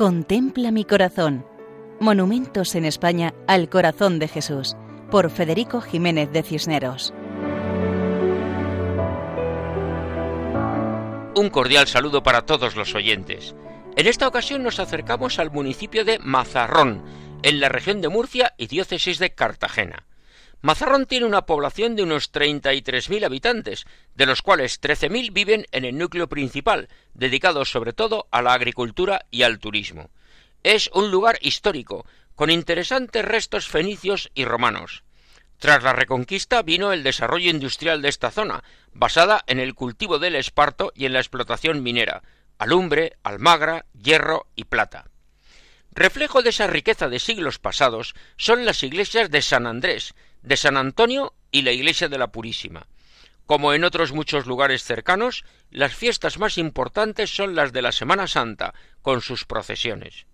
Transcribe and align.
Contempla 0.00 0.70
mi 0.70 0.86
corazón. 0.86 1.44
Monumentos 2.00 2.74
en 2.74 2.86
España 2.86 3.34
al 3.46 3.68
corazón 3.68 4.18
de 4.18 4.28
Jesús, 4.28 4.74
por 5.10 5.28
Federico 5.30 5.82
Jiménez 5.82 6.32
de 6.32 6.42
Cisneros. 6.42 7.12
Un 11.36 11.50
cordial 11.50 11.86
saludo 11.86 12.22
para 12.22 12.46
todos 12.46 12.76
los 12.76 12.94
oyentes. 12.94 13.54
En 13.94 14.06
esta 14.06 14.26
ocasión 14.26 14.62
nos 14.62 14.80
acercamos 14.80 15.38
al 15.38 15.50
municipio 15.50 16.02
de 16.06 16.18
Mazarrón, 16.18 17.02
en 17.42 17.60
la 17.60 17.68
región 17.68 18.00
de 18.00 18.08
Murcia 18.08 18.54
y 18.56 18.68
diócesis 18.68 19.18
de 19.18 19.34
Cartagena. 19.34 20.06
Mazarrón 20.62 21.06
tiene 21.06 21.24
una 21.24 21.46
población 21.46 21.96
de 21.96 22.02
unos 22.02 22.32
33.000 22.32 23.24
habitantes, 23.24 23.86
de 24.14 24.26
los 24.26 24.42
cuales 24.42 24.80
13.000 24.80 25.32
viven 25.32 25.66
en 25.72 25.86
el 25.86 25.96
núcleo 25.96 26.28
principal, 26.28 26.88
dedicado 27.14 27.64
sobre 27.64 27.94
todo 27.94 28.28
a 28.30 28.42
la 28.42 28.52
agricultura 28.52 29.24
y 29.30 29.42
al 29.42 29.58
turismo. 29.58 30.10
Es 30.62 30.90
un 30.92 31.10
lugar 31.10 31.38
histórico, 31.40 32.04
con 32.34 32.50
interesantes 32.50 33.24
restos 33.24 33.68
fenicios 33.68 34.30
y 34.34 34.44
romanos. 34.44 35.02
Tras 35.58 35.82
la 35.82 35.94
reconquista 35.94 36.62
vino 36.62 36.92
el 36.92 37.02
desarrollo 37.02 37.50
industrial 37.50 38.02
de 38.02 38.08
esta 38.10 38.30
zona, 38.30 38.62
basada 38.92 39.42
en 39.46 39.60
el 39.60 39.74
cultivo 39.74 40.18
del 40.18 40.34
esparto 40.34 40.92
y 40.94 41.06
en 41.06 41.14
la 41.14 41.20
explotación 41.20 41.82
minera, 41.82 42.22
alumbre, 42.58 43.16
almagra, 43.22 43.86
hierro 43.92 44.46
y 44.56 44.64
plata. 44.64 45.10
Reflejo 45.92 46.42
de 46.42 46.50
esa 46.50 46.66
riqueza 46.66 47.08
de 47.08 47.18
siglos 47.18 47.58
pasados 47.58 48.14
son 48.36 48.64
las 48.64 48.82
iglesias 48.82 49.30
de 49.30 49.42
San 49.42 49.66
Andrés, 49.66 50.14
de 50.42 50.56
San 50.56 50.76
Antonio 50.76 51.34
y 51.50 51.62
la 51.62 51.72
iglesia 51.72 52.08
de 52.08 52.18
la 52.18 52.32
Purísima. 52.32 52.86
Como 53.46 53.72
en 53.72 53.84
otros 53.84 54.12
muchos 54.12 54.46
lugares 54.46 54.84
cercanos, 54.84 55.44
las 55.70 55.94
fiestas 55.94 56.38
más 56.38 56.56
importantes 56.56 57.34
son 57.34 57.56
las 57.56 57.72
de 57.72 57.82
la 57.82 57.92
Semana 57.92 58.28
Santa, 58.28 58.74
con 59.02 59.20
sus 59.20 59.44
procesiones. 59.44 60.26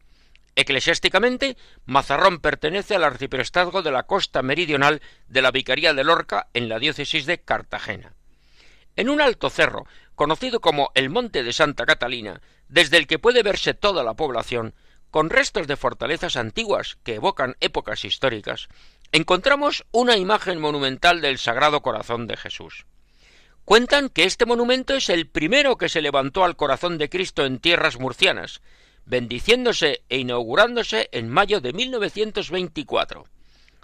Eclesiásticamente, 0.55 1.57
Mazarrón 1.85 2.41
pertenece 2.41 2.95
al 2.95 3.05
arciprestazgo 3.05 3.83
de 3.83 3.91
la 3.91 4.05
costa 4.05 4.43
meridional 4.43 5.03
de 5.29 5.43
la 5.43 5.51
Vicaría 5.51 5.93
de 5.93 6.05
Lorca 6.05 6.49
en 6.55 6.69
la 6.69 6.79
diócesis 6.79 7.27
de 7.27 7.41
Cartagena. 7.41 8.15
En 8.97 9.11
un 9.11 9.21
alto 9.21 9.51
cerro, 9.51 9.87
conocido 10.15 10.61
como 10.61 10.91
el 10.95 11.11
Monte 11.11 11.43
de 11.43 11.53
Santa 11.53 11.85
Catalina, 11.85 12.41
desde 12.69 12.97
el 12.97 13.07
que 13.07 13.19
puede 13.19 13.43
verse 13.43 13.75
toda 13.75 14.03
la 14.03 14.15
población, 14.15 14.75
con 15.11 15.31
restos 15.31 15.67
de 15.67 15.77
fortalezas 15.77 16.37
antiguas 16.37 16.99
que 17.03 17.15
evocan 17.15 17.57
épocas 17.61 18.05
históricas, 18.05 18.69
encontramos 19.13 19.85
una 19.93 20.17
imagen 20.17 20.61
monumental 20.61 21.21
del 21.21 21.39
Sagrado 21.39 21.83
Corazón 21.83 22.27
de 22.27 22.37
Jesús. 22.37 22.87
Cuentan 23.65 24.09
que 24.09 24.25
este 24.25 24.47
monumento 24.47 24.95
es 24.95 25.09
el 25.09 25.27
primero 25.27 25.77
que 25.77 25.89
se 25.89 26.01
levantó 26.01 26.45
al 26.45 26.57
corazón 26.57 26.99
de 26.99 27.09
Cristo 27.09 27.45
en 27.45 27.59
tierras 27.59 27.99
murcianas, 27.99 28.61
bendiciéndose 29.07 30.03
e 30.09 30.19
inaugurándose 30.19 31.09
en 31.13 31.29
mayo 31.29 31.61
de 31.61 31.73
1924. 31.73 33.25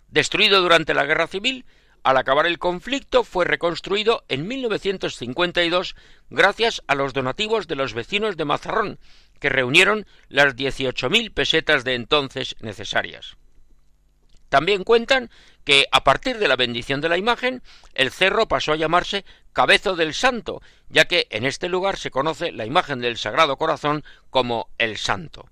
Destruido 0.09 0.61
durante 0.61 0.95
la 0.95 1.05
Guerra 1.05 1.27
Civil, 1.27 1.65
al 2.05 2.17
acabar 2.17 2.47
el 2.47 2.59
conflicto 2.59 3.25
fue 3.25 3.45
reconstruido 3.45 4.25
en 4.29 4.47
1952 4.47 5.95
gracias 6.31 6.83
a 6.87 6.95
los 6.95 7.13
donativos 7.13 7.69
de 7.69 7.77
los 7.77 7.95
vecinos 7.95 8.37
de 8.37 8.45
Mazarrón, 8.45 8.99
que 9.39 9.49
reunieron 9.49 10.07
las 10.29 10.55
18.000 10.57 11.33
pesetas 11.33 11.85
de 11.85 11.95
entonces 11.95 12.57
necesarias. 12.61 13.37
También 14.53 14.85
cuentan 14.85 15.31
que 15.65 15.87
a 15.93 16.05
partir 16.05 16.37
de 16.37 16.47
la 16.47 16.57
bendición 16.57 17.01
de 17.01 17.09
la 17.09 17.17
imagen, 17.17 17.63
el 17.95 18.11
cerro 18.11 18.49
pasó 18.49 18.75
a 18.75 18.77
llamarse 18.77 19.25
Cabezo 19.55 19.97
del 19.97 20.13
Santo, 20.13 20.61
ya 20.91 21.07
que 21.07 21.27
en 21.31 21.47
este 21.47 21.71
lugar 21.71 21.97
se 21.97 22.11
conoce 22.11 22.53
la 22.53 22.67
imagen 22.67 23.01
del 23.01 23.17
Sagrado 23.17 23.57
Corazón 23.57 24.05
como 24.29 24.69
el 24.77 24.99
Santo. 24.99 25.49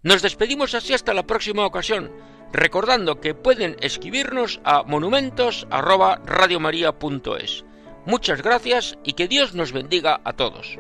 Nos 0.04 0.22
despedimos 0.22 0.76
así 0.76 0.94
hasta 0.94 1.14
la 1.14 1.26
próxima 1.26 1.66
ocasión, 1.66 2.12
recordando 2.54 3.20
que 3.20 3.34
pueden 3.34 3.76
escribirnos 3.82 4.62
a 4.64 4.84
monumentos@radiomaria.es. 4.84 7.66
Muchas 8.06 8.44
gracias 8.44 9.00
y 9.04 9.14
que 9.14 9.28
Dios 9.28 9.56
nos 9.56 9.72
bendiga 9.72 10.22
a 10.24 10.34
todos. 10.34 10.78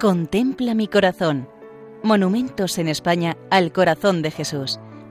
Contempla 0.00 0.74
mi 0.74 0.86
corazón. 0.86 1.48
Monumentos 2.02 2.78
en 2.78 2.88
España 2.88 3.36
al 3.50 3.72
corazón 3.72 4.22
de 4.22 4.30
Jesús 4.30 4.78